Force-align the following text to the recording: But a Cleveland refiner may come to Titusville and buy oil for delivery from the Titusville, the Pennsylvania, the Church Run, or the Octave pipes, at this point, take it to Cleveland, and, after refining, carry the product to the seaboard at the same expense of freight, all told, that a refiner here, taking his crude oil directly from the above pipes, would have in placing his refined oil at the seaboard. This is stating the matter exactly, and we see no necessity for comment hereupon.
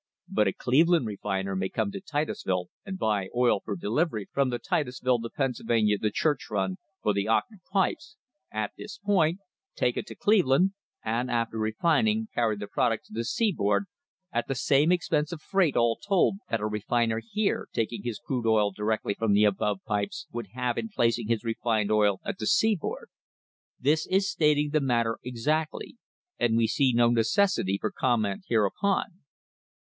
But 0.27 0.47
a 0.47 0.53
Cleveland 0.53 1.05
refiner 1.05 1.55
may 1.55 1.69
come 1.69 1.91
to 1.91 2.01
Titusville 2.01 2.69
and 2.83 2.97
buy 2.97 3.27
oil 3.35 3.59
for 3.63 3.75
delivery 3.75 4.27
from 4.33 4.49
the 4.49 4.57
Titusville, 4.57 5.19
the 5.19 5.29
Pennsylvania, 5.29 5.99
the 5.99 6.09
Church 6.09 6.47
Run, 6.49 6.77
or 7.03 7.13
the 7.13 7.27
Octave 7.27 7.59
pipes, 7.71 8.15
at 8.51 8.71
this 8.75 8.97
point, 8.97 9.41
take 9.75 9.97
it 9.97 10.07
to 10.07 10.15
Cleveland, 10.15 10.71
and, 11.05 11.29
after 11.29 11.59
refining, 11.59 12.29
carry 12.33 12.57
the 12.57 12.65
product 12.65 13.05
to 13.05 13.13
the 13.13 13.23
seaboard 13.23 13.85
at 14.33 14.47
the 14.47 14.55
same 14.55 14.91
expense 14.91 15.31
of 15.31 15.39
freight, 15.39 15.75
all 15.75 15.97
told, 15.97 16.37
that 16.49 16.61
a 16.61 16.65
refiner 16.65 17.19
here, 17.23 17.67
taking 17.71 18.01
his 18.01 18.17
crude 18.17 18.47
oil 18.47 18.71
directly 18.71 19.13
from 19.13 19.33
the 19.33 19.43
above 19.43 19.81
pipes, 19.85 20.25
would 20.31 20.47
have 20.55 20.79
in 20.79 20.89
placing 20.89 21.27
his 21.27 21.43
refined 21.43 21.91
oil 21.91 22.19
at 22.25 22.39
the 22.39 22.47
seaboard. 22.47 23.09
This 23.79 24.07
is 24.07 24.27
stating 24.27 24.71
the 24.71 24.81
matter 24.81 25.19
exactly, 25.23 25.97
and 26.39 26.57
we 26.57 26.65
see 26.65 26.91
no 26.91 27.11
necessity 27.11 27.77
for 27.79 27.91
comment 27.91 28.45
hereupon. 28.47 29.05